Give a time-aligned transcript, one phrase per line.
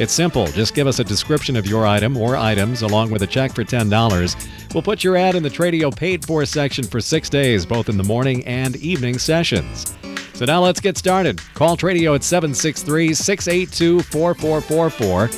[0.00, 0.46] It's simple.
[0.46, 3.64] Just give us a description of your item or items along with a check for
[3.64, 4.72] $10.
[4.72, 7.98] We'll put your ad in the Tradio paid for section for six days, both in
[7.98, 9.94] the morning and evening sessions.
[10.32, 11.38] So now let's get started.
[11.52, 15.28] Call Tradio at 763 682 4444.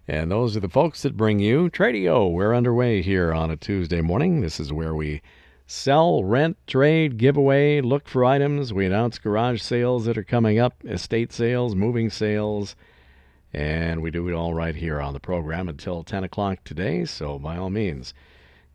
[0.07, 2.31] And those are the folks that bring you Tradio.
[2.31, 4.39] We're underway here on a Tuesday morning.
[4.39, 5.21] This is where we
[5.67, 8.71] sell, rent, trade, give away, look for items.
[8.71, 12.77] We announce garage sales that are coming up, estate sales, moving sales,
[13.55, 17.05] and we do it all right here on the program until 10 o'clock today.
[17.05, 18.13] So by all means,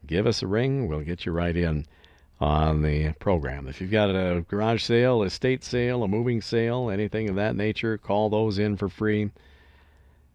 [0.07, 0.89] give us a ring.
[0.89, 1.85] We'll get you right in
[2.41, 3.69] on the program.
[3.69, 7.99] If you've got a garage sale, estate sale, a moving sale, anything of that nature,
[7.99, 9.31] call those in for free.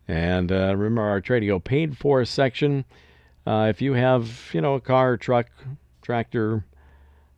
[0.07, 2.85] And uh, remember our Tradio paid for section.
[3.47, 5.47] Uh, if you have, you know, a car, truck,
[6.03, 6.63] tractor,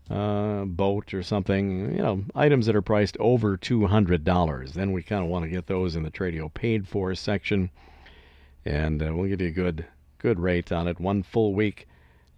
[0.10, 5.24] uh, boat, or something, you know, items that are priced over $200, then we kind
[5.24, 7.70] of want to get those in the Tradio paid for section.
[8.66, 9.86] And uh, we'll give you a good,
[10.18, 11.00] good rate on it.
[11.00, 11.88] One full week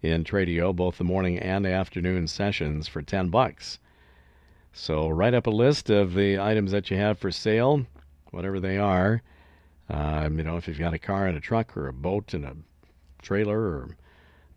[0.02, 3.78] in Tradio, both the morning and afternoon sessions for 10 bucks.
[4.72, 7.86] So write up a list of the items that you have for sale,
[8.30, 9.22] whatever they are
[9.90, 12.44] um, you know, if you've got a car and a truck or a boat and
[12.44, 12.56] a
[13.22, 13.96] trailer or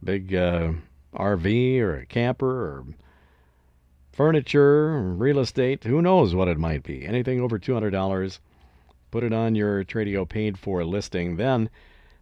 [0.03, 0.73] big uh,
[1.15, 2.85] RV or a camper or
[4.13, 7.05] furniture, real estate, who knows what it might be.
[7.05, 8.39] Anything over $200,
[9.11, 11.35] put it on your Tradio paid for listing.
[11.35, 11.69] Then,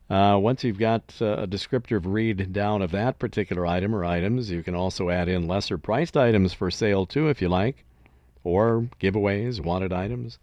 [0.09, 4.49] uh, once you've got uh, a descriptive read down of that particular item or items,
[4.49, 7.83] you can also add in lesser priced items for sale too, if you like,
[8.43, 10.39] or giveaways, wanted items.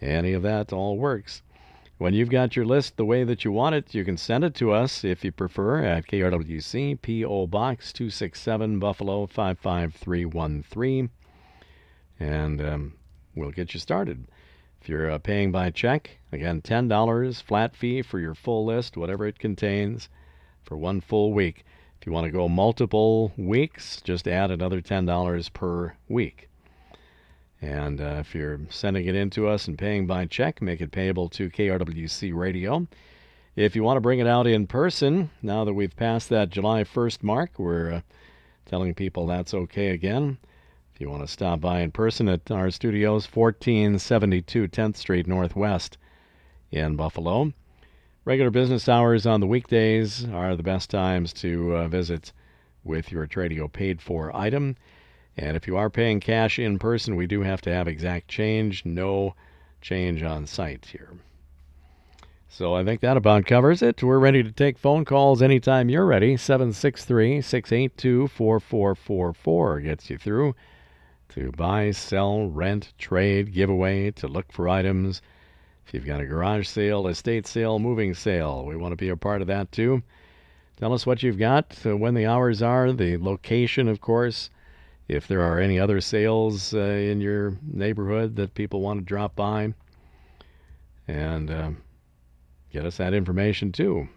[0.00, 1.42] Any of that all works.
[1.96, 4.56] When you've got your list the way that you want it, you can send it
[4.56, 7.46] to us if you prefer at KRWC, P.O.
[7.46, 11.10] Box 267, Buffalo 55313.
[12.18, 12.94] And um,
[13.36, 14.26] we'll get you started.
[14.80, 19.24] If you're uh, paying by check, again, $10 flat fee for your full list, whatever
[19.28, 20.08] it contains,
[20.64, 21.64] for one full week.
[22.00, 26.48] If you want to go multiple weeks, just add another $10 per week.
[27.62, 30.90] And uh, if you're sending it in to us and paying by check, make it
[30.92, 32.86] payable to KRWC Radio.
[33.56, 36.84] If you want to bring it out in person, now that we've passed that July
[36.84, 38.00] 1st mark, we're uh,
[38.66, 40.38] telling people that's okay again.
[40.94, 45.98] If you want to stop by in person at our studios, 1472 10th Street Northwest
[46.70, 47.52] in Buffalo.
[48.24, 52.32] Regular business hours on the weekdays are the best times to uh, visit
[52.82, 54.76] with your Tradio paid for item.
[55.36, 58.84] And if you are paying cash in person, we do have to have exact change,
[58.84, 59.34] no
[59.80, 61.10] change on site here.
[62.48, 64.00] So I think that about covers it.
[64.00, 66.36] We're ready to take phone calls anytime you're ready.
[66.36, 70.54] 763 682 4444 gets you through
[71.30, 75.20] to buy, sell, rent, trade, giveaway, to look for items.
[75.84, 79.16] If you've got a garage sale, estate sale, moving sale, we want to be a
[79.16, 80.04] part of that too.
[80.76, 84.50] Tell us what you've got, uh, when the hours are, the location, of course
[85.08, 89.36] if there are any other sales uh, in your neighborhood that people want to drop
[89.36, 89.74] by
[91.06, 91.70] and uh,
[92.72, 94.08] get us that information too.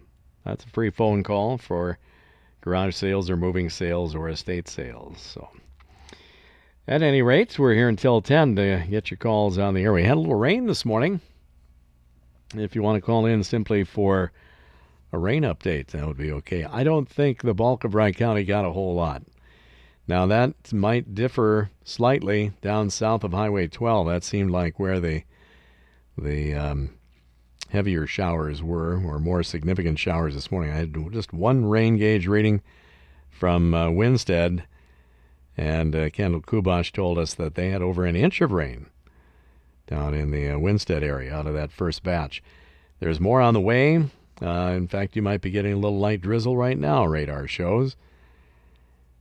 [0.45, 1.97] That's a free phone call for
[2.61, 5.19] garage sales or moving sales or estate sales.
[5.21, 5.49] So,
[6.87, 9.91] at any rate, we're here until 10 to get your calls on the air.
[9.91, 11.19] We had a little rain this morning.
[12.55, 14.31] If you want to call in simply for
[15.11, 16.63] a rain update, that would be okay.
[16.63, 19.21] I don't think the bulk of Wright County got a whole lot.
[20.07, 24.07] Now that might differ slightly down south of Highway 12.
[24.07, 25.23] That seemed like where the
[26.17, 26.91] the um,
[27.69, 30.71] heavier showers were, or more significant showers this morning.
[30.71, 32.61] I had just one rain gauge reading
[33.29, 34.63] from uh, Winsted,
[35.55, 38.87] and uh, Kendall Kubash told us that they had over an inch of rain
[39.87, 42.41] down in the uh, Winsted area out of that first batch.
[42.99, 43.97] There's more on the way.
[44.41, 47.95] Uh, in fact, you might be getting a little light drizzle right now, radar shows.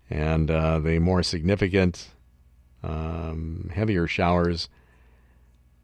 [0.09, 2.09] And uh, the more significant,
[2.83, 4.69] um, heavier showers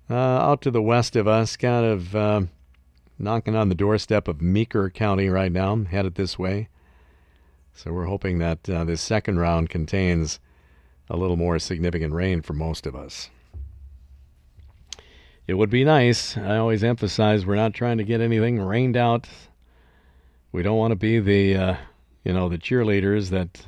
[0.08, 2.42] uh, out to the west of us, kind of uh,
[3.18, 6.68] knocking on the doorstep of Meeker County right now, headed this way.
[7.74, 10.38] So we're hoping that uh, this second round contains
[11.08, 13.30] a little more significant rain for most of us.
[15.46, 16.36] It would be nice.
[16.36, 19.28] I always emphasize we're not trying to get anything rained out.
[20.52, 21.76] We don't want to be the, uh,
[22.24, 23.66] you know, the cheerleaders that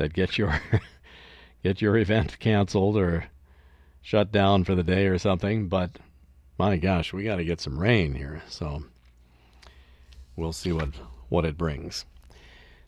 [0.00, 0.58] that get your
[1.62, 3.26] get your event canceled or
[4.00, 5.68] shut down for the day or something.
[5.68, 5.98] But
[6.58, 8.42] my gosh, we got to get some rain here.
[8.48, 8.84] So
[10.36, 10.88] we'll see what
[11.28, 12.06] what it brings.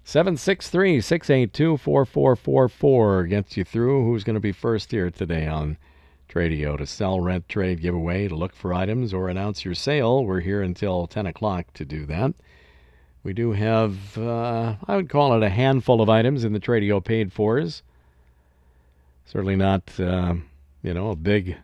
[0.04, 4.04] 763 682 4444 gets you through.
[4.04, 5.76] Who's going to be first here today on
[6.30, 10.24] Tradio to sell, rent, trade, giveaway, to look for items, or announce your sale?
[10.24, 12.32] We're here until 10 o'clock to do that.
[13.24, 17.02] We do have, uh, I would call it a handful of items in the Tradio
[17.02, 17.82] paid fors.
[19.24, 20.34] Certainly not, uh,
[20.82, 21.56] you know, a big,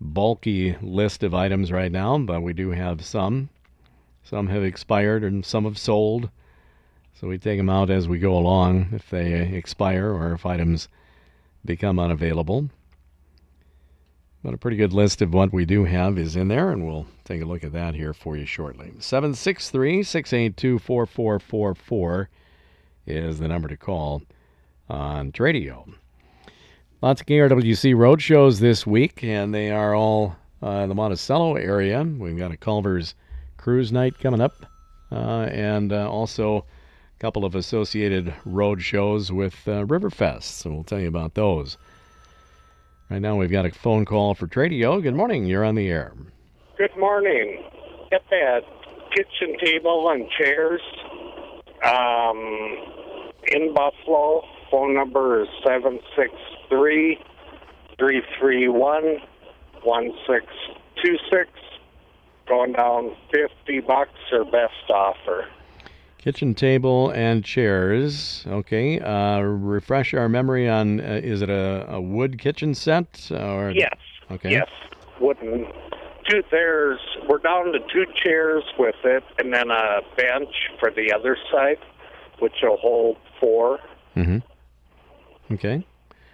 [0.00, 3.48] bulky list of items right now, but we do have some.
[4.22, 6.30] Some have expired and some have sold.
[7.14, 10.88] So we take them out as we go along if they expire or if items
[11.64, 12.70] become unavailable.
[14.42, 17.06] But a pretty good list of what we do have is in there, and we'll
[17.24, 18.92] take a look at that here for you shortly.
[18.98, 22.28] 763 682 4444
[23.06, 24.22] is the number to call
[24.88, 25.94] on Tradio.
[27.00, 31.54] Lots of KRWC road shows this week, and they are all uh, in the Monticello
[31.54, 32.02] area.
[32.02, 33.14] We've got a Culver's
[33.56, 34.66] Cruise Night coming up,
[35.12, 40.42] uh, and uh, also a couple of associated road shows with uh, Riverfest.
[40.42, 41.76] So we'll tell you about those.
[43.12, 45.02] Right now, we've got a phone call for Tradio.
[45.02, 45.44] Good morning.
[45.44, 46.14] You're on the air.
[46.78, 47.62] Good morning.
[48.10, 48.60] Get that
[49.14, 50.80] kitchen table and chairs
[51.84, 52.38] um,
[53.48, 54.40] in Buffalo.
[54.70, 57.18] Phone number is 763
[57.98, 59.20] 331
[59.84, 61.50] 1626.
[62.48, 65.44] Going down 50 bucks or best offer.
[66.22, 68.44] Kitchen table and chairs.
[68.46, 69.00] Okay.
[69.00, 73.96] Uh, refresh our memory on uh, is it a, a wood kitchen set or Yes.
[74.30, 74.52] Okay.
[74.52, 74.68] Yes.
[75.20, 75.66] Wooden.
[76.30, 81.12] Two, there's we're down to two chairs with it, and then a bench for the
[81.12, 81.78] other side,
[82.38, 83.80] which will hold four.
[84.14, 84.38] Mm-hmm.
[85.54, 85.84] Okay.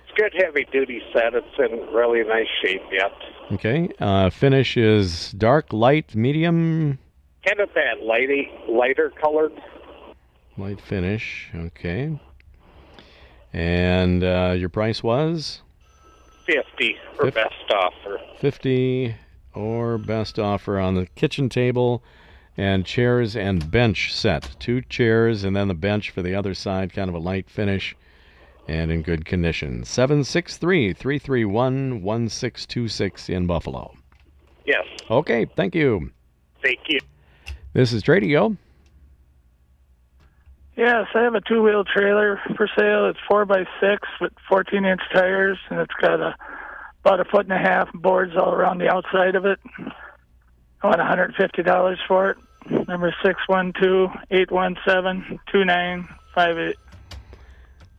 [0.05, 1.33] It's good heavy duty set.
[1.33, 3.13] It's in really nice shape yet.
[3.53, 3.89] Okay.
[3.99, 6.99] Uh, finish is dark, light, medium,
[7.47, 9.53] Kind of that lighty, lighter colored.
[10.59, 11.51] Light finish.
[11.55, 12.19] Okay.
[13.53, 15.63] And uh, your price was
[16.45, 18.21] Fifty or Fif- best offer.
[18.41, 19.15] 50
[19.55, 22.03] or best offer on the kitchen table
[22.57, 24.57] and chairs and bench set.
[24.59, 27.95] Two chairs and then the bench for the other side, kind of a light finish
[28.67, 29.85] and in good condition.
[29.85, 33.95] 763 331 1626 in Buffalo.
[34.65, 34.87] Yes.
[35.11, 36.11] Okay, thank you.
[36.63, 37.01] Thank you.
[37.73, 38.57] This is Tradio.
[40.79, 43.09] Yes, I have a two wheel trailer for sale.
[43.09, 46.37] It's four by six with 14 inch tires, and it's got a
[47.05, 49.59] about a foot and a half boards all around the outside of it.
[50.81, 52.37] I want $150 for it.
[52.87, 56.77] Number six one two eight one seven two nine five eight.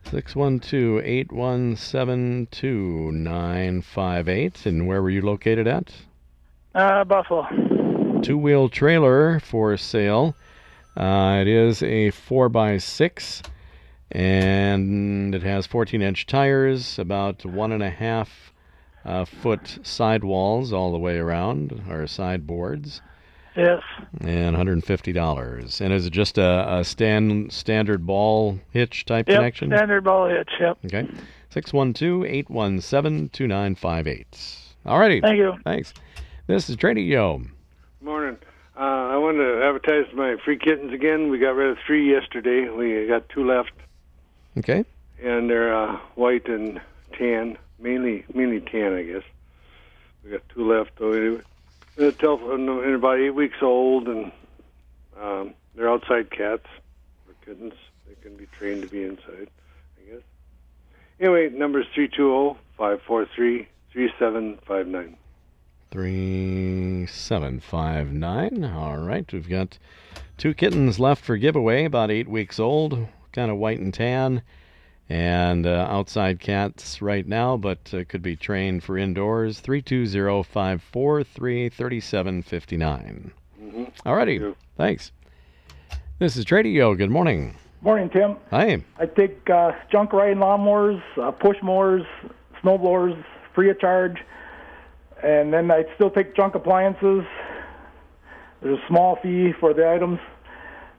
[0.04, 4.64] 612 817 2958.
[4.64, 5.92] And where were you located at?
[6.74, 7.46] Uh, Buffalo.
[8.22, 10.34] two wheel trailer for sale.
[10.96, 13.42] Uh, it is a 4x6
[14.12, 18.52] and it has 14 inch tires, about one and a half
[19.04, 23.00] uh, foot sidewalls all the way around, or sideboards,
[23.56, 23.82] Yes.
[24.20, 25.80] and $150.
[25.80, 29.36] And is it just a, a stand, standard ball hitch type Yep.
[29.38, 29.70] connection?
[29.70, 30.50] Standard ball hitch.
[30.60, 30.78] Yep.
[30.86, 31.08] Okay.
[31.50, 34.56] 612 817 2958.
[34.86, 35.20] Alrighty.
[35.22, 35.54] Thank you.
[35.64, 35.94] Thanks.
[36.46, 37.46] This is Tradio.
[38.00, 38.36] Morning.
[38.80, 41.28] Uh, I wanted to advertise my free kittens again.
[41.28, 42.70] We got rid of three yesterday.
[42.70, 43.72] We got two left,
[44.56, 44.86] Okay.
[45.22, 46.80] and they're uh, white and
[47.12, 49.22] tan, mainly mainly tan, I guess.
[50.24, 50.92] We got two left.
[50.98, 51.42] So anyway,
[51.96, 54.32] they're about eight weeks old, and
[55.20, 56.66] um, they're outside cats
[57.28, 57.74] or kittens.
[58.08, 59.50] They can be trained to be inside,
[59.98, 60.22] I guess.
[61.20, 61.86] Anyway, number is
[62.78, 63.66] 320-543-3759.
[63.92, 65.16] 3759.
[68.64, 69.76] All right, we've got
[70.38, 74.42] two kittens left for giveaway, about eight weeks old, kind of white and tan,
[75.08, 79.58] and uh, outside cats right now, but uh, could be trained for indoors.
[79.58, 83.32] 320 543 3759.
[83.60, 83.84] Mm-hmm.
[84.06, 85.10] All righty, thanks.
[86.20, 86.96] This is Tradio.
[86.96, 87.56] Good morning.
[87.82, 88.36] Morning, Tim.
[88.50, 88.80] Hi.
[88.98, 92.04] I take uh, junk riding lawnmowers, uh, push mowers,
[92.60, 93.16] snow blowers
[93.54, 94.18] free of charge,
[95.22, 97.24] and then I'd still take junk appliances.
[98.62, 100.18] There's a small fee for the items,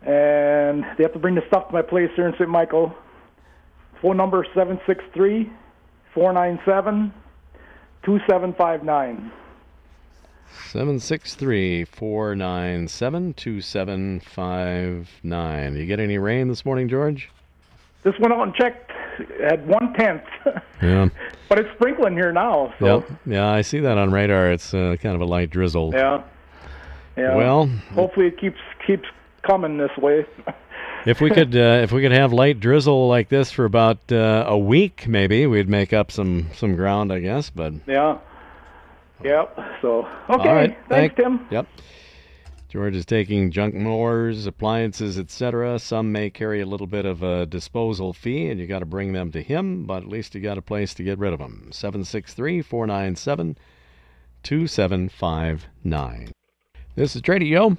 [0.02, 2.50] and they have to bring the stuff to my place here in St.
[2.50, 2.94] Michael.
[4.02, 5.52] Phone number seven six three
[6.14, 7.14] four nine seven
[8.04, 9.32] two seven five nine.
[10.72, 15.76] 763 497 2759.
[15.76, 17.30] You get any rain this morning, George?
[18.04, 18.91] Just went out and checked.
[19.44, 20.24] At one tenth,
[20.82, 21.10] Yeah.
[21.50, 22.74] but it's sprinkling here now.
[22.80, 23.12] So Yep.
[23.26, 24.52] Yeah, I see that on radar.
[24.52, 25.92] It's uh, kind of a light drizzle.
[25.94, 26.24] yeah,
[27.18, 27.36] yeah.
[27.36, 29.08] Well, hopefully it keeps keeps
[29.44, 30.26] coming this way.
[31.06, 34.46] if we could uh, if we could have light drizzle like this for about uh,
[34.48, 37.50] a week, maybe we'd make up some some ground, I guess.
[37.50, 38.18] But yeah.
[39.24, 39.60] Yep.
[39.82, 40.50] So okay.
[40.54, 41.48] right, Thanks, thank- Tim.
[41.52, 41.68] Yep.
[42.72, 45.78] George is taking junk mowers, appliances, etc.
[45.78, 49.12] Some may carry a little bit of a disposal fee, and you got to bring
[49.12, 51.68] them to him, but at least you got a place to get rid of them.
[51.74, 53.58] 763 497
[54.44, 56.32] 2759.
[56.96, 57.76] This is Tradio.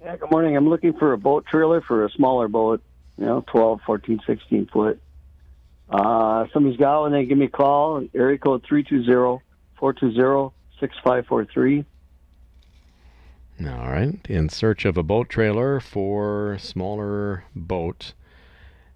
[0.00, 0.56] Yeah, good morning.
[0.56, 2.80] I'm looking for a boat trailer for a smaller boat,
[3.18, 5.00] you know, 12, 14, 16 foot.
[5.88, 8.64] Uh, somebody's got one, they give me a call, area code
[9.80, 11.84] 320-420-6543.
[13.62, 14.18] All right.
[14.28, 18.14] In search of a boat trailer for smaller boat.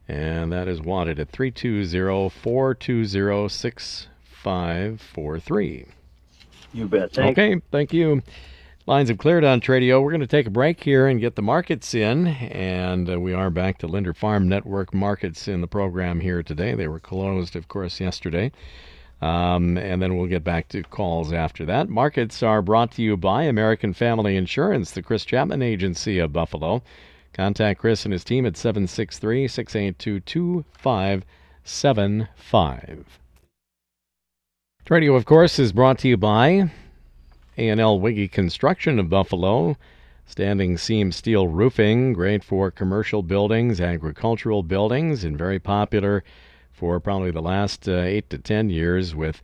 [0.09, 5.87] And that is wanted at 320 420 6543.
[6.73, 7.13] You bet.
[7.13, 7.39] Thanks.
[7.39, 8.23] Okay, thank you.
[8.87, 10.03] Lines have cleared on Tradio.
[10.03, 12.27] We're going to take a break here and get the markets in.
[12.27, 16.75] And uh, we are back to Linder Farm Network markets in the program here today.
[16.75, 18.53] They were closed, of course, yesterday.
[19.21, 21.89] Um, and then we'll get back to calls after that.
[21.89, 26.83] Markets are brought to you by American Family Insurance, the Chris Chapman Agency of Buffalo.
[27.33, 33.21] Contact Chris and his team at 763 682 2575.
[34.91, 36.71] Radio, of course, is brought to you by
[37.57, 39.77] A&L Wiggy Construction of Buffalo.
[40.27, 46.23] Standing seam steel roofing, great for commercial buildings, agricultural buildings, and very popular
[46.85, 49.41] for probably the last uh, eight to ten years with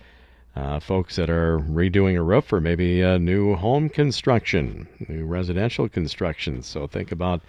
[0.55, 5.89] uh, folks that are redoing a roof or maybe a new home construction, new residential
[5.89, 6.63] construction.
[6.63, 7.41] So think about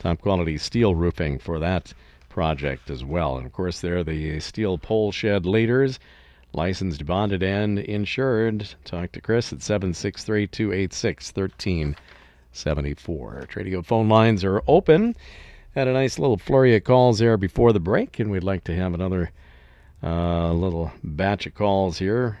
[0.00, 1.94] top quality steel roofing for that
[2.28, 3.36] project as well.
[3.36, 6.00] And of course, they're the steel pole shed leaders,
[6.52, 8.74] licensed, bonded, and insured.
[8.84, 13.46] Talk to Chris at 763 286 1374.
[13.48, 15.14] Tradio phone lines are open.
[15.78, 18.74] Had a nice little flurry of calls there before the break, and we'd like to
[18.74, 19.30] have another
[20.02, 22.40] uh, little batch of calls here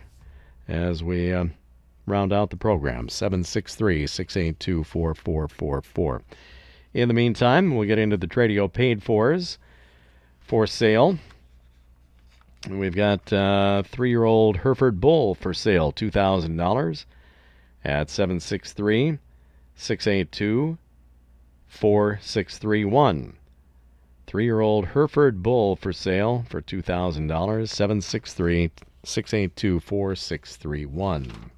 [0.66, 1.54] as we um,
[2.04, 3.08] round out the program.
[3.08, 6.22] 763 682 4444.
[6.94, 9.58] In the meantime, we'll get into the Tradio paid fors
[10.40, 11.16] for sale.
[12.68, 17.04] We've got uh, three year old Hereford Bull for sale, $2,000
[17.84, 19.18] at 763
[19.76, 20.76] 682
[21.68, 23.36] 4631.
[24.26, 28.70] Three year old Hereford Bull for sale for $2,000, 763
[29.04, 31.50] 682 4631.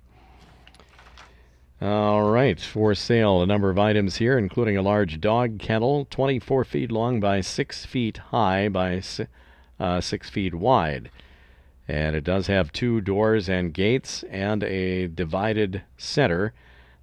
[1.82, 6.64] All right, for sale, a number of items here, including a large dog kennel, 24
[6.64, 9.02] feet long by 6 feet high by
[9.78, 11.10] uh, 6 feet wide.
[11.88, 16.52] And it does have two doors and gates and a divided center.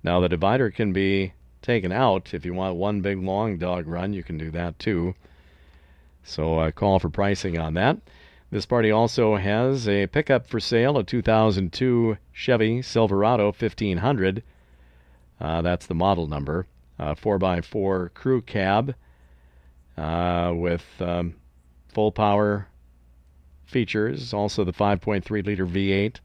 [0.04, 1.34] Now, the divider can be
[1.68, 2.34] taken out.
[2.34, 5.14] If you want one big long dog run, you can do that too.
[6.24, 7.98] So, uh, call for pricing on that.
[8.50, 14.44] This party also has a pickup for sale, a 2002 Chevy Silverado 1500.
[15.42, 16.68] Uh, that's the model number.
[16.98, 18.96] Uh, 4x4 crew cab
[19.98, 21.36] uh, with um,
[21.90, 22.70] full power
[23.66, 24.34] features.
[24.34, 26.16] Also, the 5.3 liter V8.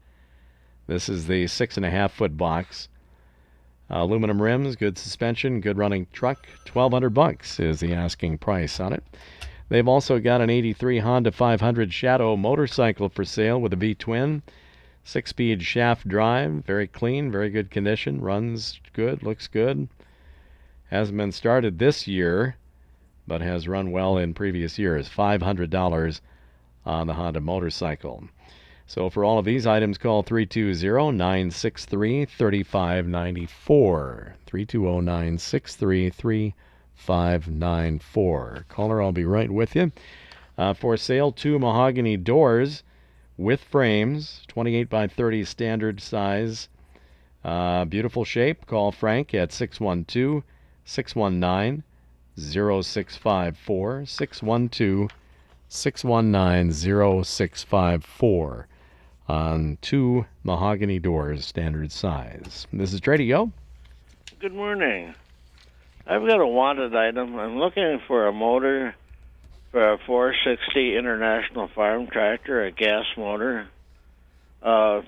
[0.87, 2.87] This is the six and a half foot box.
[3.93, 6.47] Uh, aluminum rims, good suspension, good running truck.
[6.65, 9.03] 1200 bucks is the asking price on it.
[9.69, 14.41] They've also got an 83 Honda 500 Shadow motorcycle for sale with a V twin.
[15.03, 19.87] Six speed shaft drive, very clean, very good condition, runs good, looks good.
[20.89, 22.55] Hasn't been started this year,
[23.27, 25.07] but has run well in previous years.
[25.07, 26.21] $500
[26.83, 28.23] on the Honda motorcycle.
[28.93, 34.35] So for all of these items, call 320 963 3594.
[34.45, 38.65] 320 963 3594.
[38.69, 39.91] Caller, I'll be right with you.
[40.59, 42.83] Uh, for sale, two mahogany doors
[43.35, 46.69] with frames, 28 by 30 standard size.
[47.43, 48.67] Uh, beautiful shape.
[48.67, 50.43] Call Frank at 612
[50.85, 51.83] 619
[52.37, 54.05] 0654.
[54.05, 55.09] 612
[55.67, 58.67] 619 0654
[59.27, 62.67] on two mahogany doors, standard size.
[62.73, 63.51] This is Tradio.
[64.39, 65.15] Good morning.
[66.05, 67.39] I've got a wanted item.
[67.39, 68.95] I'm looking for a motor
[69.71, 73.67] for a 460 International Farm Tractor, a gas motor.
[74.61, 75.01] Uh,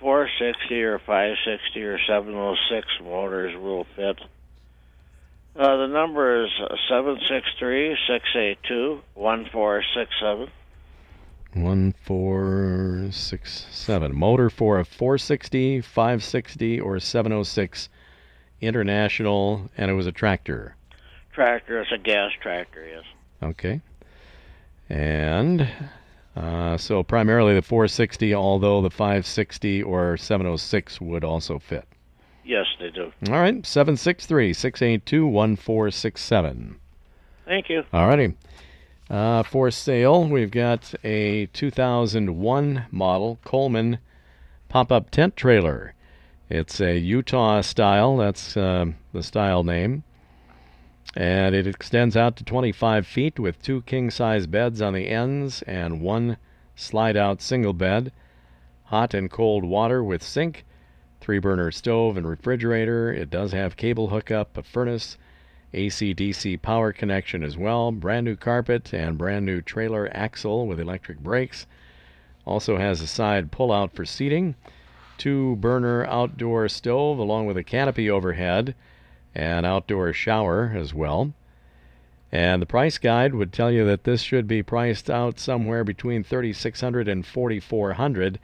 [0.00, 4.20] 460 or 560 or 706 motors will fit.
[5.54, 6.50] Uh, the number is
[6.88, 10.50] 763 682 1467.
[11.54, 14.16] 1467.
[14.16, 17.88] Motor for a 460, 560, or 706
[18.60, 20.76] International, and it was a tractor.
[21.32, 23.02] Tractor, it's a gas tractor, yes.
[23.42, 23.80] Okay.
[24.88, 25.68] And
[26.36, 31.88] uh, so primarily the 460, although the 560 or 706 would also fit.
[32.44, 33.12] Yes, they do.
[33.28, 36.76] All right, 763 682 1467.
[37.44, 37.82] Thank you.
[37.92, 38.34] All righty.
[39.12, 43.98] Uh, for sale, we've got a 2001 model Coleman
[44.70, 45.92] pop up tent trailer.
[46.48, 50.02] It's a Utah style, that's uh, the style name.
[51.14, 55.60] And it extends out to 25 feet with two king size beds on the ends
[55.66, 56.38] and one
[56.74, 58.12] slide out single bed.
[58.84, 60.64] Hot and cold water with sink,
[61.20, 63.12] three burner stove and refrigerator.
[63.12, 65.18] It does have cable hookup, a furnace,
[65.74, 70.78] AC DC power connection as well, brand new carpet and brand new trailer axle with
[70.78, 71.66] electric brakes.
[72.44, 74.54] Also has a side pull out for seating,
[75.16, 78.74] two burner outdoor stove along with a canopy overhead,
[79.34, 81.32] and outdoor shower as well.
[82.30, 86.22] And the price guide would tell you that this should be priced out somewhere between
[86.24, 88.38] 3600 and 4400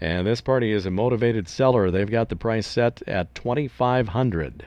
[0.00, 1.90] and this party is a motivated seller.
[1.90, 4.66] They've got the price set at 2500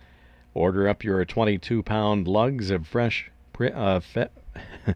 [0.52, 4.28] Order up your 22 pound lugs of fresh, uh, fe-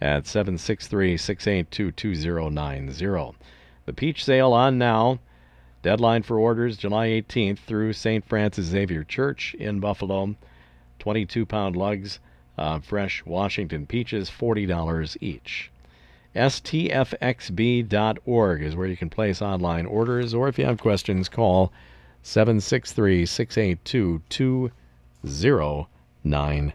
[0.00, 3.36] at 763 682 2090.
[3.84, 5.20] The peach sale on now.
[5.82, 8.26] Deadline for orders July 18th through St.
[8.26, 10.34] Francis Xavier Church in Buffalo.
[11.06, 12.18] 22 pound lugs
[12.58, 15.70] of fresh Washington peaches, $40 each.
[16.34, 16.92] STFXB.org
[18.60, 21.72] is where you can place online orders, or if you have questions, call
[22.24, 26.74] 763 682 2090.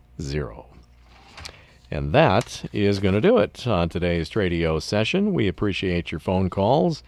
[1.91, 5.34] And that is going to do it on today's Tradio session.
[5.34, 7.04] We appreciate your phone calls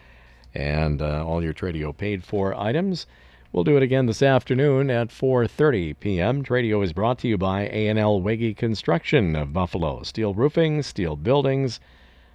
[0.53, 3.07] and uh, all your Tradio paid for items.
[3.53, 6.43] We'll do it again this afternoon at 4:30 p.m.
[6.43, 10.01] Tradio is brought to you by A&L Wege Construction of Buffalo.
[10.01, 11.79] Steel roofing, steel buildings,